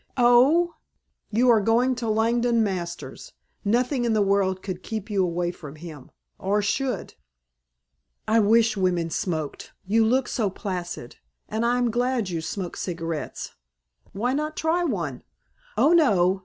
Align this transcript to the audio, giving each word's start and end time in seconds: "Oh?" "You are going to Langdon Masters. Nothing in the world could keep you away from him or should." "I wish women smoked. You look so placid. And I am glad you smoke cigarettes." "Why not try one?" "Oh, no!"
"Oh?" 0.17 0.73
"You 1.29 1.49
are 1.51 1.61
going 1.61 1.93
to 1.97 2.09
Langdon 2.09 2.63
Masters. 2.63 3.33
Nothing 3.63 4.03
in 4.03 4.13
the 4.13 4.21
world 4.23 4.63
could 4.63 4.81
keep 4.81 5.11
you 5.11 5.23
away 5.23 5.51
from 5.51 5.75
him 5.75 6.09
or 6.39 6.59
should." 6.63 7.13
"I 8.27 8.39
wish 8.39 8.75
women 8.75 9.11
smoked. 9.11 9.73
You 9.85 10.03
look 10.03 10.27
so 10.27 10.49
placid. 10.49 11.17
And 11.47 11.63
I 11.63 11.77
am 11.77 11.91
glad 11.91 12.31
you 12.31 12.41
smoke 12.41 12.77
cigarettes." 12.77 13.51
"Why 14.11 14.33
not 14.33 14.57
try 14.57 14.83
one?" 14.83 15.21
"Oh, 15.77 15.93
no!" 15.93 16.39